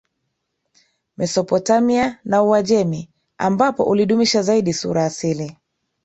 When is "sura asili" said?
4.73-5.57